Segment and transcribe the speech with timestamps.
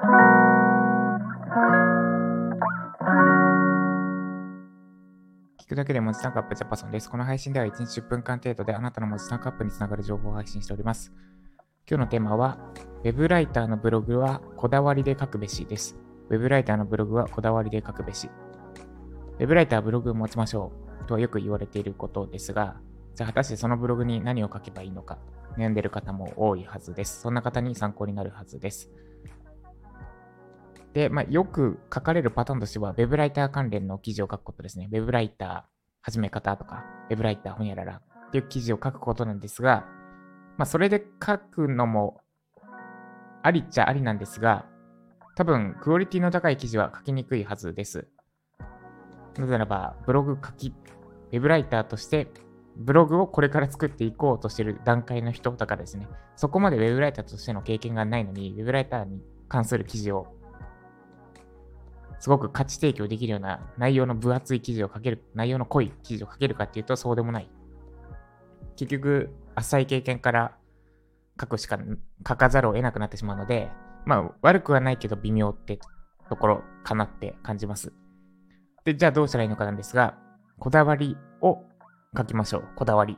[0.00, 0.04] 聞
[5.68, 7.10] くだけで文字タンクアップジャパソンです。
[7.10, 11.12] この配信では1日10分間程度であなたの文字タンクアップにつながる情報を配信しております。
[11.86, 12.58] 今日のテーマは、
[13.04, 15.98] ウェブライターのブログはこだわりで書くべしです。
[16.30, 18.30] ウェブライターのブログはこだわりで書くべし。
[19.38, 20.72] ウェブライターはブログを持ちましょ
[21.02, 22.80] うとはよく言われていることですが、
[23.14, 25.18] じゃあ果たしてそのブログに何を書けばいいのか、
[25.58, 27.20] 悩んでいる方も多いはずです。
[27.20, 28.90] そんな方に参考になるはずです。
[30.92, 34.88] で、まあ、よく書かれるパターンとしては、ウェブライター関連の記事を書くことですね。
[34.92, 35.62] ウェブライター
[36.02, 39.84] 始め方とか、ウェブライターほにゃららっていう記事を書くことなんですが、
[40.56, 42.20] まあ、それで書くのも
[43.42, 44.66] ありっちゃありなんですが、
[45.36, 48.08] 多分、クオリティの高い記事は書きにくいはずです。
[49.38, 52.28] なぜならば、ブログ書き、ウェブライターとして、
[52.76, 60.39] ブログをこれから作っていこうとしている段階の人だからですね、そこまでウェブライターとしての経験がないのに、ウェブライターに関する記事を
[62.20, 67.50] すごく価値提供できるような内容の分厚い記事を書ける、内容の濃い記事を書けるかっていうとそうでもない。
[68.76, 70.54] 結局、浅い経験から
[71.40, 71.78] 書くしか、
[72.28, 73.70] 書かざるを得なくなってしまうので、
[74.04, 75.78] まあ悪くはないけど微妙って
[76.28, 77.92] ところかなって感じます。
[78.84, 80.18] で、じゃあどうしたらいいのかなんですが、
[80.58, 81.58] こだわりを
[82.16, 82.68] 書きましょう。
[82.76, 83.16] こだわり。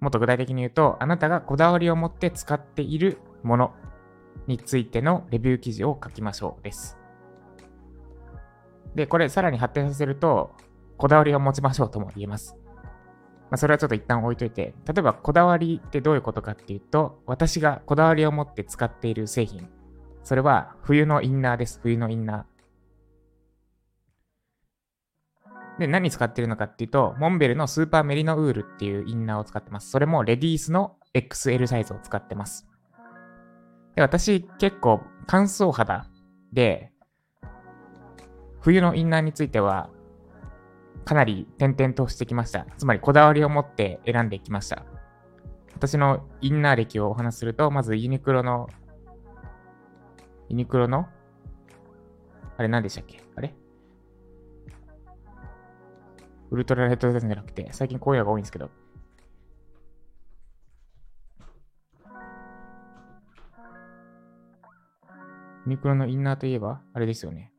[0.00, 3.74] もっと具体的に言うと、あなたがこだわりを持って使っているもの
[4.46, 7.03] についてのレビュー記事を書きましょうです。
[8.94, 10.54] で、これさらに発展させると、
[10.96, 12.56] こだわりを持ちましょうとも言えます。
[13.50, 19.68] まあ、それはちょっと一旦置いといて、例えばこだわりってどういうことかっていうと、私がこだわりを持って使っている製品。
[20.22, 21.80] それは冬のインナーです。
[21.82, 25.80] 冬のインナー。
[25.80, 29.90] で、何使ってるのかっていうと、モンベルのスーパーメリノウールっていうインナーを使ってます。
[29.90, 32.66] それもレディースの XL サイズを使ってます。
[33.96, 36.06] で、私結構乾燥肌
[36.52, 36.93] で、
[38.64, 39.90] 冬のインナーについては、
[41.04, 42.66] かなり点々としてきました。
[42.78, 44.86] つまりこだわりを持って選んできました。
[45.74, 48.70] 私のインナー歴をお話しすると、まずユニクロの、
[50.48, 51.06] ユニクロの、
[52.56, 53.22] あれ何でしたっけ？
[53.36, 53.54] あれ？
[56.50, 58.70] ウルトラレッドデザインじゃなくて、最近こういうのが多いんですけど、
[62.06, 62.12] ユ
[65.66, 67.50] ニクロのインナーといえば、あれですよね。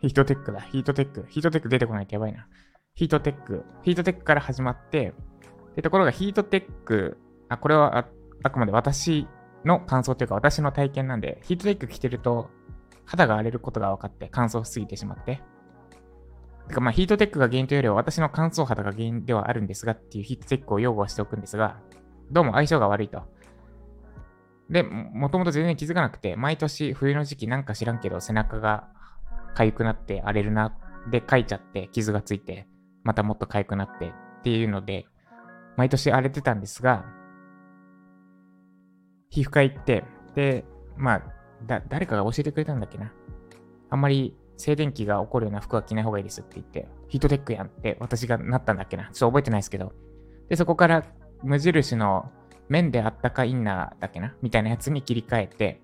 [0.00, 0.60] ヒートテックだ。
[0.60, 1.26] ヒートテック。
[1.28, 2.46] ヒートテック出てこないとやばいな。
[2.94, 3.64] ヒートテック。
[3.82, 5.12] ヒートテックから始まって、
[5.76, 8.08] で、ところがヒートテック、あ、これはあ
[8.42, 9.26] あくまで私
[9.64, 12.50] の感想というか私の体験なんで、ヒートテック着てると
[13.04, 15.40] 肌が荒れることが分かって乾燥しすぎてしまって。
[16.68, 21.80] てかまあヒートテックが原因というよりは私の乾燥肌が原因ではあるんですがっていうヒートテックを擁護しておくんですが、
[22.30, 23.22] どうも相性が悪いと。
[24.70, 28.88] で、もともと全然気づかなくて、毎年冬の時期なんか知らんけど背中が
[29.58, 30.76] 痒くなって荒れるな。
[31.10, 32.68] で、かいちゃって傷がついて、
[33.02, 35.06] またもっと痒くなってっていうので、
[35.76, 37.04] 毎年荒れてたんですが、
[39.30, 40.04] 皮膚科行って、
[40.34, 40.64] で、
[40.96, 41.22] まあ、
[41.66, 43.12] だ、誰かが教えてくれたんだっけな。
[43.90, 49.04] あんまり静電気が起こるような服は着ない方がいいですって言って、ヒートテックやんって私がなったんだっけな。
[49.04, 49.92] ちょっと覚えてないですけど。
[50.48, 51.04] で、そこから
[51.42, 52.30] 無印の
[52.68, 55.80] 面であったかインナーだっけなみたいなやつに切り替えて、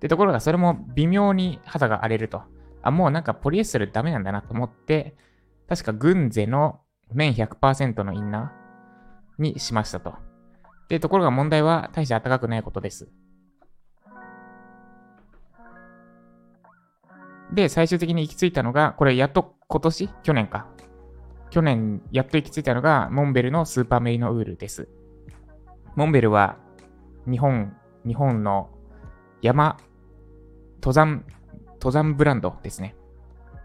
[0.00, 2.42] で、ところがそれも微妙に肌が荒れると。
[2.86, 5.16] あ、もうなんかポリエステルダメなんだなと思って、
[5.68, 6.80] 確かグンゼの
[7.12, 10.14] 綿100%のインナーにしましたと。
[10.88, 13.08] で、ところが問題は大して暖かくないことです。
[17.52, 20.08] で、最終的に行き着いたのが、これやっと今年？
[20.22, 20.68] 去年か。
[21.50, 24.88] 去年やっと行き着いたのが、モンベルのスーパーメリノウールです。
[25.96, 26.56] モンベルは、
[27.28, 27.76] 日本、
[28.06, 28.70] 日本の
[29.42, 29.76] 山、
[30.76, 31.24] 登山、
[31.86, 32.96] 登山ブランドですね。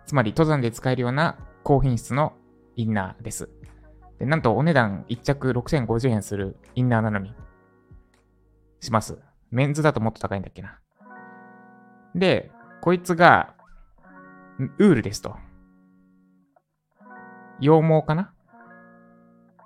[0.06, 2.34] つまり登山で使えるような高品質の
[2.76, 3.50] インナーです。
[4.20, 7.34] で、なんとお値段1着6050円するインナーなのに、
[8.80, 9.18] します。
[9.50, 10.78] メンズだともっと高いんだっけな。
[12.14, 12.52] で、
[12.82, 13.56] こいつが、
[14.60, 15.36] ウールですと。
[17.60, 18.36] 羊毛かな？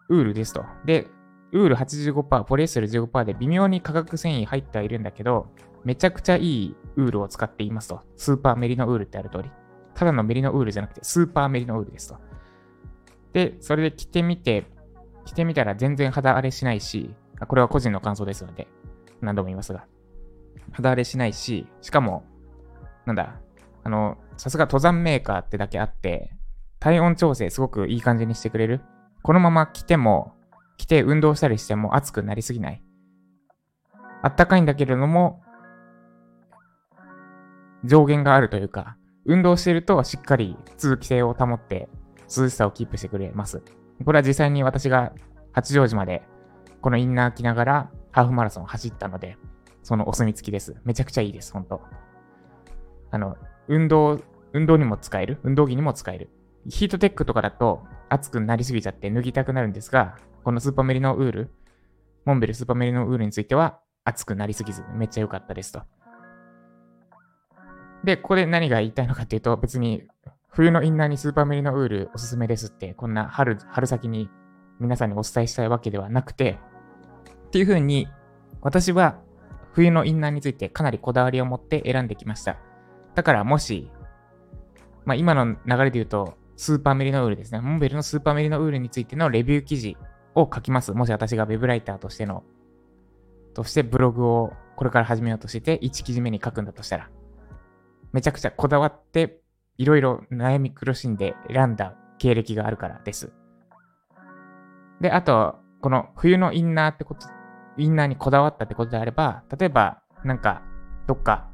[0.07, 0.63] ウールですと。
[0.85, 1.07] で、
[1.51, 5.51] ウール85%、ポリエステル15%で微妙に化学繊維入ってはいるんだけど、
[5.85, 8.01] めちゃくちゃいいウールを使っていますと。
[8.17, 9.51] スーパーメリノウールってある通り。
[9.93, 12.17] ただのメリノウールじゃなくて、スーパーメリノウールですと。
[13.33, 14.65] で、それで着てみて、
[15.25, 17.13] 着てみたら全然肌荒れしないし、
[17.47, 18.67] これは個人の感想ですので、
[19.21, 19.85] 何度も言いますが。
[20.71, 22.23] 肌荒れしないし、しかも、
[23.05, 23.39] なんだ、
[23.83, 26.31] あの、さすが登山メーカーってだけあって、
[26.79, 28.81] 体温調整すごくいい感じにしてくれる。
[29.21, 30.33] このまま着ても、
[30.77, 32.83] 着て運動したりしても暑くなりすぎない。
[34.21, 35.41] あったかいんだけれども、
[37.85, 41.89] 上限があるというか、運動しているとしっかり通気性を保って
[42.23, 43.61] 涼しさをキープしてくれます。
[44.03, 45.13] これは実際に私が
[45.53, 46.23] 八丈島で
[46.81, 49.37] このインナー着ながらハーフマラソンを走ったので、
[49.83, 50.75] そのお墨付きです。
[50.83, 51.81] めちゃくちゃいいです、ほんと。
[53.11, 53.37] あの、
[53.67, 54.19] 運動、
[54.53, 55.39] 運動にも使える。
[55.43, 56.29] 運動着にも使える。
[56.69, 61.51] ヒートテックとかだと熱くなりすぎちゃって脱ぎたくなるんですが、このスーパーメリノウール、
[62.25, 65.81] モンベルスーパーメリノウールについては熱くなりすぎず、めっちゃ良かったですと。
[68.05, 70.03] で、ここで何が言いたいのかっていうと、別に
[70.49, 74.29] 冬のインナーにスーパーメリノウールおすすめですって、こんな春、春先に
[74.79, 76.59] 皆さんにお伝えしたいわけではなくて、
[77.47, 78.07] っていう風に、
[78.61, 79.19] 私は
[79.73, 82.57] 冬のインナーについてかなりこだわりを持って選んできました。
[83.15, 83.91] だからもし、
[85.03, 87.59] まあ、今の流れで言うと、スーパーメリノウールですね。
[87.59, 89.97] モンベルのスーパーメリノウールについてのレビュー記事
[90.35, 90.93] を書きます。
[90.93, 92.43] もし私が web ライターとしての、
[93.53, 97.09] としてブログをこれから始めようとしてて、1記事目に書くんだとしたら、
[98.15, 99.41] めちゃくちゃこだわって、
[99.77, 103.33] いろいろ悩み苦しんで選んだ経歴があるからです。
[105.01, 107.27] で、あと、この冬のインナーってこと、
[107.75, 110.61] インナーにこだわったってことであれば、例えば、なんか、
[111.07, 111.49] どっか、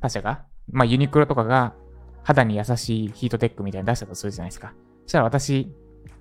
[0.00, 1.74] 他社が、まあユニクロとかが
[2.24, 4.74] 肌に優しいヒートテックみたいに出したとするじゃないですか。
[5.04, 5.72] そしたら私、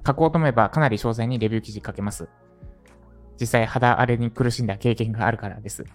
[0.06, 2.30] 書こうと思えばかなり詳細にレビュー記事書けます。
[3.42, 5.86] 実際肌荒れに苦しんだ経験があるからです。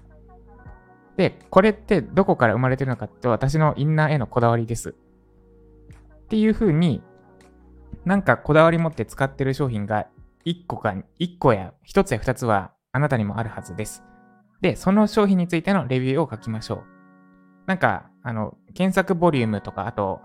[1.20, 4.94] で、これってどこから生まれてるのかって私のインナーへのこだわりです。
[6.14, 7.02] っていう風に、
[8.06, 10.06] なんかこだわり持って使ってる商品が
[10.46, 14.02] 1個か、1個や1つや2つはあなたにもあるはずです。
[14.62, 16.84] で、その商品についてのレビューを書きましょう。
[17.66, 20.23] なんか、あの、検索ボリュームとか、あと、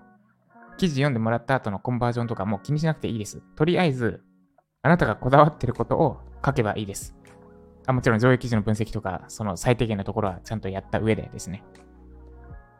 [0.77, 3.41] 記事読んでもらった後のコンバージョンとかも気にしなくていいです。
[3.57, 4.23] とりあえず、
[4.81, 7.17] あなたがこだわってることを書けばいいです。
[7.87, 11.63] あもちろん上位記事の分析とか、その最低限のところはちゃんとやった上でですね。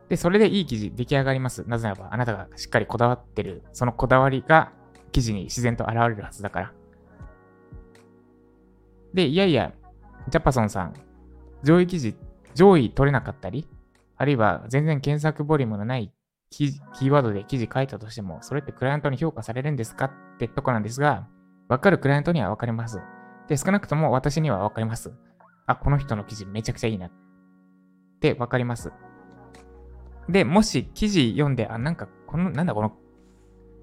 [0.10, 1.64] で、それでいい記事出来上がります。
[1.68, 4.72] なぜならば、あなたがしっかりこだわってる、そのこだわりが
[5.12, 6.74] 記事に自然と現れるはずだから。
[9.14, 9.74] で、いやいや、
[10.30, 10.94] ジャパソンさん、
[11.64, 12.16] 上位記事、
[12.54, 13.68] 上位取れなかったり、
[14.18, 16.12] あるいは全然検索ボリュームのない
[16.50, 21.28] キーワードで記事書いたとしても、それってクライアントに評価されるんですかってとこなんですが、
[21.68, 23.00] わかるクライアントにはわかります。
[23.48, 25.14] で、少なくとも私にはわかります。
[25.68, 27.12] あ、この人の記事めちゃくちゃいいなっ
[28.20, 28.92] てわかります。
[30.30, 32.94] で、もし記事読んで、あ、なんか、この、なんだこの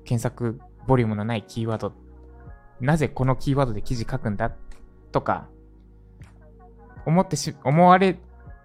[0.05, 1.93] 検索ボリュームのないキーワード、
[2.81, 4.53] なぜこのキーワードで記事書くんだ？
[5.13, 5.49] とか、
[7.07, 8.19] 思ってし、思われ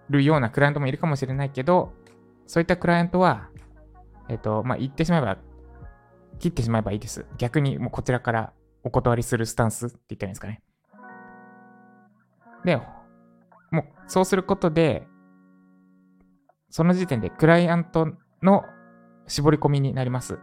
[0.09, 1.93] るようなクライアントもいるかもしれないけど、
[2.47, 3.49] そういったクライアントは、
[4.29, 5.37] えっ、ー、と、まあ、言ってしまえば、
[6.39, 7.25] 切ってしまえばいいです。
[7.37, 8.53] 逆にもうこちらから
[8.83, 10.61] お断りするスタンスって言ったらいいんですかね。
[12.67, 12.75] で、
[13.71, 15.07] もうそうすることで、
[16.69, 18.09] その時点でクライアント
[18.43, 18.65] の
[19.25, 20.37] 絞り込みになります。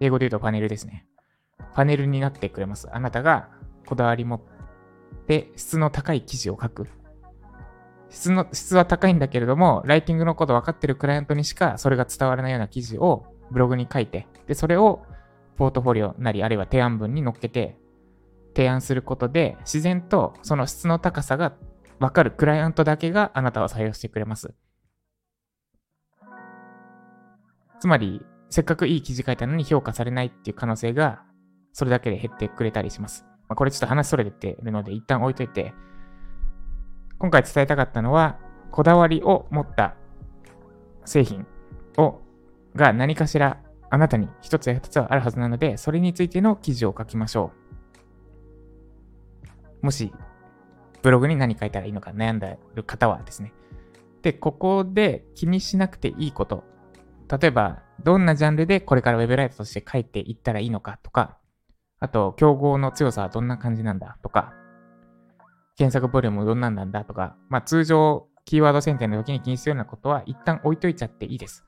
[0.00, 1.06] 英語で言うとパネルですね。
[1.74, 2.88] パネルになってくれます。
[2.90, 3.50] あなたが
[3.86, 4.40] こだわり持っ
[5.26, 6.86] て質の高い記事を書く。
[8.08, 15.04] 質の、質は高いんだけれども、ライティングのこと分かってるクライアントにしかそれが伝わらないような記事をブログに書いて、で、それを
[15.56, 17.76] ポートフォリオなり、あるいは提案文に載っけて、
[18.56, 21.52] 提案することで、自然とその質の高さが
[22.00, 24.54] 分かるクライアントだけがあなたを採用してくれます。
[27.78, 31.22] つまり、せっかくいい記事書いたのに評価されないっていう可能性が、
[31.74, 33.26] それだけで減ってくれたりします。
[33.48, 35.74] まあ、これちょっと話それてるので、一旦置いといて、
[37.18, 38.38] 今回伝えたかったのは、
[38.70, 39.96] こだわりを持った
[41.04, 41.46] 製品
[41.98, 42.20] を、
[42.74, 43.58] が何かしら
[43.90, 47.65] あなたに一つや二つはあるはずなので、それについての記事を書きましょう。
[49.86, 50.12] もし、
[51.02, 53.52] ブログに何書いたらいいのか悩んでる方はですね。
[54.22, 56.64] で、ここで気にしなくていいこと。
[57.40, 61.38] 例えば、どんなジャンルでこれから Web ライトとして書いていったらいいのかとか、
[62.00, 64.52] あと、競合の強さはどんな感じなんだとか、
[65.76, 71.64] 検索ボリュームどんなんなんだとか、まあ通常、キーワード選定の時に気にするようなことは一旦置いといちゃっていいです。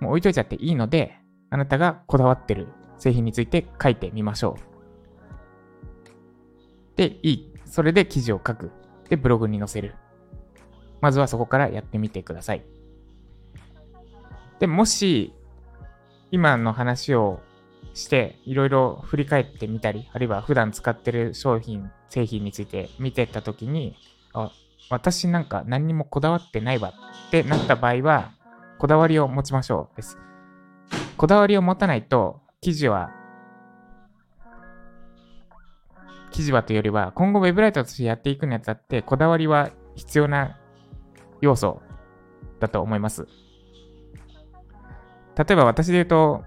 [0.00, 1.14] もう置いといちゃっていいので、
[1.50, 2.66] あなたがこだわってる
[2.96, 4.67] 製品について書いてみましょう。
[6.98, 7.52] で、いい。
[7.64, 8.72] それで記事を書く。
[9.08, 9.94] で、ブログに載せる。
[11.00, 12.64] まずはそこからやってみてください。
[14.58, 15.32] で、もし、
[16.32, 17.40] 今の話を
[17.94, 23.94] して、いろいろ振り返ってみたり、あるいは普段使ってる商品、製品について見てった時に、
[24.32, 24.50] あ、
[24.90, 26.92] 私なんか何にもこだわってないわ
[27.28, 28.32] ってなった場合は、
[28.78, 30.18] こだわりを持ちましょうです。
[31.16, 33.12] こだわりを持たないと、記事は、
[36.30, 40.58] 記事はというよりは、今後 Web ライターとしてやっていくにあたって、こだわりは必要な
[41.40, 41.82] 要素
[42.60, 43.26] だと思います。
[45.36, 46.44] 例えば私で言うと、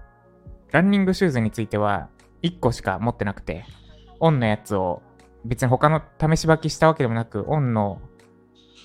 [0.70, 2.08] ランニングシューズについては
[2.42, 3.64] 1個しか持ってなくて、
[4.20, 5.02] オンのやつを
[5.44, 8.00] 別に他の試し履きしたわけでもなく、オンの、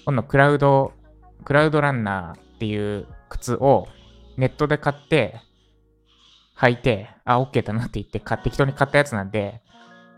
[0.06, 0.94] オンのクラウド、
[1.44, 3.88] クラウドランナーっていう靴を
[4.38, 5.42] ネットで買って、
[6.58, 9.62] 履いて、あ、OK だなって言って適当に買ったやつなんで、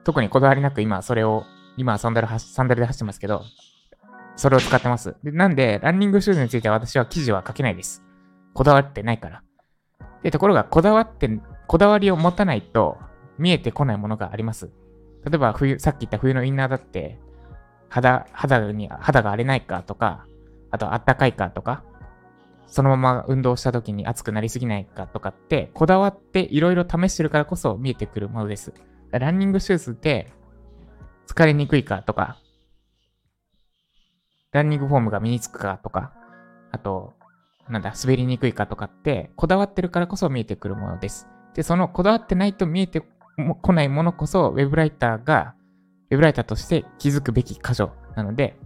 [0.10, 1.46] 特にこだわりなく今それを、
[1.78, 3.44] 今はサンダルサンダルで走ってますけど、
[4.36, 5.16] それを使ってます。
[5.24, 8.04] でなんで、ランニングシューズについては私は記事は書けないです。
[8.56, 9.44] こだわってないから。
[10.24, 11.30] で、ところが、こだわって、
[11.68, 12.98] こだわりを持たないと
[13.38, 14.72] 見えてこないものがあります。
[15.26, 17.20] 例えば、冬、さっき言った冬のインナーだって、
[17.90, 20.26] 肌、肌に、肌が荒れないかとか、
[20.72, 21.84] あと、あったかいかとか、
[22.66, 28.74] そのまま運動した時に熱くなりすぎないかとかって、こだわっていろいろ試してるからこそ見えてくるものです。
[29.12, 30.32] ランニングシューズって
[31.28, 32.38] 疲れにくいかとか、
[34.52, 36.14] ランニングフォームが身につくかとか、
[36.72, 37.14] あと、
[37.70, 41.28] なんだ、滑りにくいかとかって、こだわってるからこそ見えてくるものです。
[41.54, 43.04] で、そのこだわってないと見えて
[43.62, 45.54] こないものこそ、ウェブライターが、
[46.10, 48.58] ウェブライターとして気づくべき箇所なので、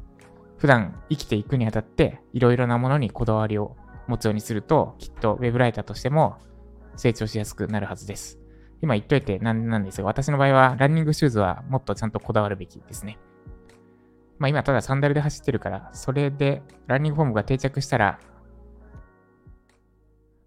[0.58, 3.76] 普段生きていくにあたって、いろいろなものにこだわりを
[4.08, 6.38] 持つようにすると、きっとウェブライターとしても
[6.96, 8.43] 成長しやすくなるはずです。
[8.84, 13.18] 今言っといてなんなんですが、私の場合はランニングシューズはもっとちゃんとこだわるべきですね。
[14.40, 18.20] まあ今ただサンダルで走ってるから、それでランニングフォームが定着したら、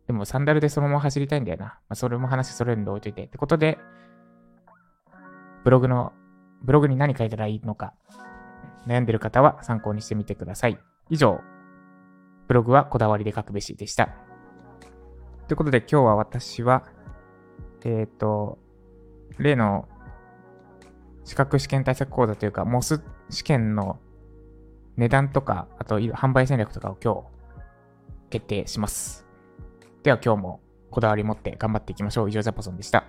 [0.07, 1.65] でもサンダルでそのまま走りたいんだよな。
[1.65, 3.25] まあ、それも話それるんで置いといて。
[3.25, 3.79] ってことで、
[5.65, 6.13] ブログの、
[6.63, 7.95] ブログに何書いたらいいのか、
[8.87, 10.79] 悩んでる方は参考にしてみてください。
[11.09, 11.41] 以上、
[12.49, 14.11] ブログはこだわりで書くべしでした。
[15.49, 16.85] ということで今日は私は、
[17.87, 18.59] えっ、ー、と、
[19.39, 19.89] 例の
[21.25, 23.01] 資格試験対策講座というか、モス
[23.31, 24.01] 試験の
[24.97, 27.21] 値段とか、あと販売戦略とかを今日
[28.31, 29.25] 決定します。
[30.03, 32.29] では今日もこだわり持って頑張っていきましょう。
[32.29, 33.05] 以上、ジャパソンでした。